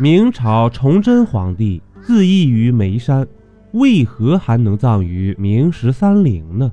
[0.00, 3.26] 明朝崇祯皇帝自缢于眉山，
[3.72, 6.72] 为何还能葬于明十三陵呢？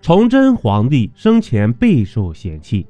[0.00, 2.86] 崇祯皇帝生前备受嫌弃，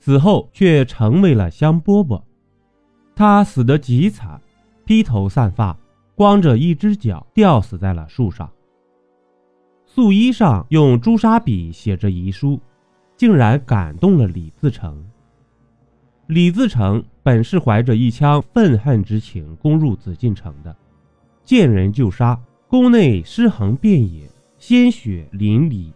[0.00, 2.20] 死后却成为了香饽饽。
[3.14, 4.40] 他死得极惨，
[4.84, 5.78] 披头散发，
[6.16, 8.50] 光着一只脚吊死在了树上。
[9.84, 12.58] 素衣上用朱砂笔写着遗书，
[13.16, 15.06] 竟然感动了李自成。
[16.28, 20.76] 李自成本是怀着一腔愤恨之情攻入紫禁城的，
[21.42, 24.28] 见人就杀，宫内尸横遍野，
[24.58, 25.90] 鲜血淋漓。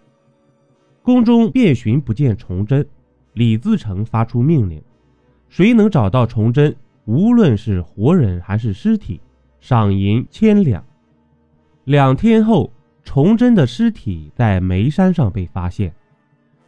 [1.02, 2.86] 宫中遍寻不见崇祯，
[3.34, 4.82] 李自成发出命令：
[5.50, 9.20] 谁能找到崇祯，无论是活人还是尸体，
[9.60, 10.82] 赏银千两。
[11.84, 12.72] 两天后，
[13.04, 15.94] 崇祯的尸体在煤山上被发现，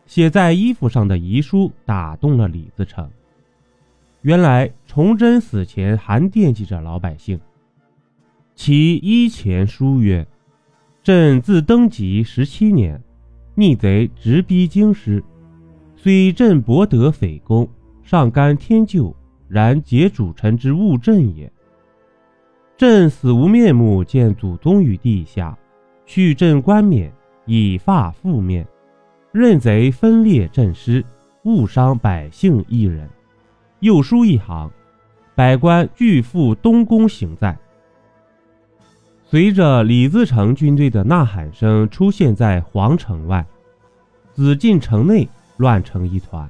[0.05, 3.08] 写在衣服上的遗书打动了李自成。
[4.24, 7.38] 原来崇祯死前还惦记着老百姓。
[8.55, 10.27] 其一前书曰
[11.05, 12.98] ：“朕自登基十七年，
[13.55, 15.22] 逆贼直逼京师，
[15.94, 17.69] 虽朕博得匪功，
[18.03, 19.14] 上甘天救，
[19.47, 21.53] 然劫主臣之误朕也。
[22.78, 25.55] 朕死无面目见祖宗于地下，
[26.06, 27.12] 去朕冠冕，
[27.44, 28.66] 以发覆面，
[29.33, 31.05] 任贼分裂朕师，
[31.42, 33.06] 误伤百姓一人。”
[33.84, 34.70] 又书一行，
[35.34, 37.54] 百官俱赴东宫行在。
[39.26, 43.44] 随着李自成军队的呐喊声出现在皇城外，
[44.32, 46.48] 紫禁城内乱成一团。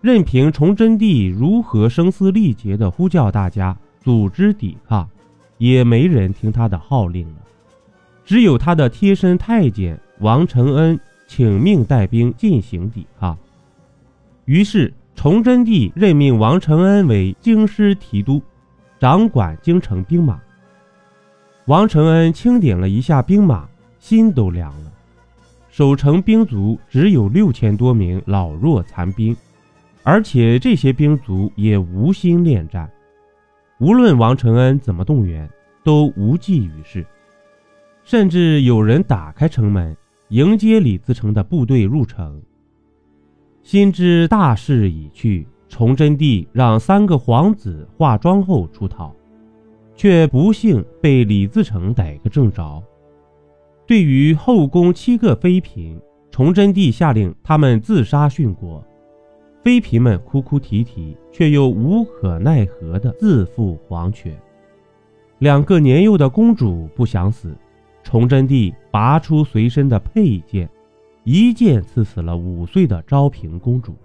[0.00, 5.06] 任凭崇祯帝如何声嘶力竭地呼叫大家组织抵抗，
[5.58, 7.42] 也没人听他的号令了。
[8.24, 13.36] 只有他的贴身太监王承恩请命带兵进行抵抗。
[14.46, 14.90] 于是。
[15.16, 18.40] 崇祯帝任命王承恩为京师提督，
[19.00, 20.38] 掌管京城兵马。
[21.64, 23.66] 王承恩清点了一下兵马，
[23.98, 24.92] 心都凉了。
[25.70, 29.34] 守城兵卒只有六千多名老弱残兵，
[30.04, 32.88] 而且这些兵卒也无心恋战。
[33.78, 35.50] 无论王承恩怎么动员，
[35.82, 37.04] 都无济于事。
[38.04, 39.96] 甚至有人打开城门
[40.28, 42.40] 迎接李自成的部队入城。
[43.66, 49.12] 心知大势已去，崇祯帝让三个皇子化妆后出逃，
[49.96, 52.80] 却不幸被李自成逮个正着。
[53.84, 56.00] 对于后宫七个妃嫔，
[56.30, 58.80] 崇祯帝下令他们自杀殉国。
[59.64, 64.32] 妃嫔们哭哭啼啼，却又无可奈何的自负皇权。
[65.40, 67.52] 两个年幼的公主不想死，
[68.04, 70.70] 崇祯帝拔出随身的佩剑。
[71.28, 73.96] 一剑刺死了五岁的昭平公主。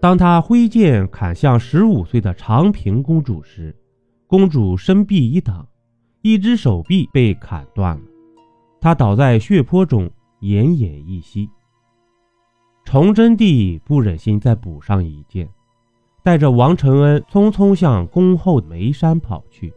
[0.00, 3.76] 当他挥剑砍向十五岁的长平公主时，
[4.26, 5.68] 公主身臂一挡，
[6.22, 8.02] 一只手臂被砍断了，
[8.80, 10.10] 她倒在血泊中，
[10.40, 11.46] 奄奄一息。
[12.86, 15.46] 崇祯帝不忍心再补上一剑，
[16.22, 19.70] 带着王承恩匆匆向宫后眉山跑去。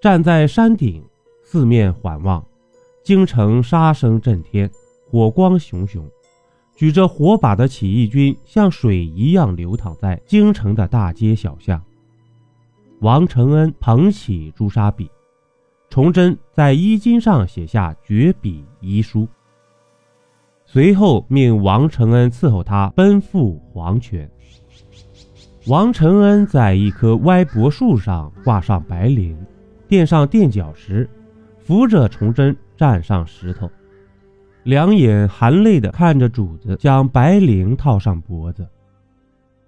[0.00, 1.04] 站在山顶，
[1.42, 2.42] 四面环望，
[3.02, 4.70] 京城杀声震天。
[5.10, 6.08] 火光熊熊，
[6.76, 11.82] 举着火把的起义军像水一样流淌在京城的大街小巷。
[13.00, 15.10] 王承恩捧起朱砂笔，
[15.88, 19.26] 崇祯在衣襟上写下绝笔遗书，
[20.64, 24.30] 随后命王承恩伺候他奔赴黄泉。
[25.66, 29.36] 王承恩在一棵歪脖树上挂上白绫，
[29.88, 31.10] 垫上垫脚石，
[31.58, 33.68] 扶着崇祯站上石头。
[34.64, 38.66] 两眼含泪地看着主子将白绫套上脖子，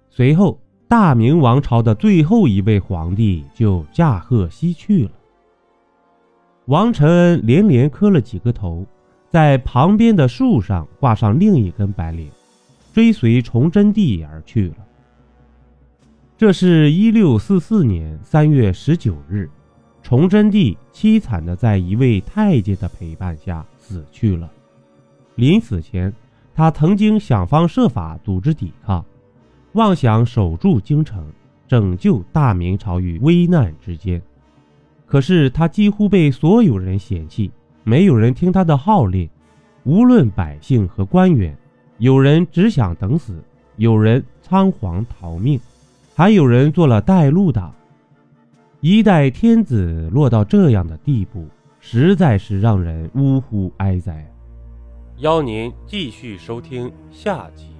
[0.09, 5.11] 随后大明王朝的最后一位皇帝就驾鹤西去了。
[6.65, 8.85] 王承恩连连磕了几个头，
[9.29, 12.27] 在旁边的树上挂上另一根白绫，
[12.93, 14.75] 追随崇祯帝而去了。
[16.37, 19.49] 这是一六四四年三月十九日，
[20.03, 24.49] 崇祯帝凄惨地在一位太监的陪伴下死去了。
[25.35, 26.13] 临死前，
[26.53, 29.03] 他曾经想方设法组织抵抗，
[29.73, 31.25] 妄想守住京城，
[31.67, 34.21] 拯救大明朝于危难之间。
[35.05, 37.51] 可是他几乎被所有人嫌弃，
[37.83, 39.29] 没有人听他的号令。
[39.83, 41.57] 无论百姓和官员，
[41.97, 43.43] 有人只想等死，
[43.75, 45.59] 有人仓皇逃命，
[46.15, 47.73] 还有人做了带路党。
[48.79, 51.47] 一代天子落到这样的地步，
[51.79, 54.25] 实在是让人呜呼哀哉。
[55.23, 57.72] 邀您继续收听下集。